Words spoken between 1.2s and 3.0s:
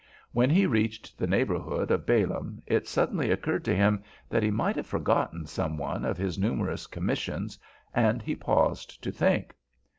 neighborhood of Balaam it